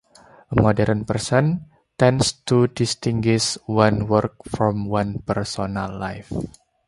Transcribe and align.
A 0.49 0.59
modern 0.59 1.05
person 1.05 1.65
tends 1.95 2.31
to 2.33 2.65
distinguish 2.65 3.55
one's 3.67 4.05
work 4.09 4.33
from 4.45 4.87
one's 4.89 5.21
personal 5.27 5.95
life. 5.95 6.33